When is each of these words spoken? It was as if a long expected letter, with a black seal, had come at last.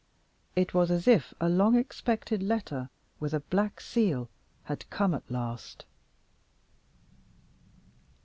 It 0.55 0.73
was 0.73 0.89
as 0.89 1.07
if 1.07 1.31
a 1.39 1.47
long 1.47 1.75
expected 1.75 2.41
letter, 2.41 2.89
with 3.19 3.35
a 3.35 3.39
black 3.39 3.79
seal, 3.79 4.29
had 4.63 4.89
come 4.89 5.13
at 5.13 5.29
last. 5.29 5.85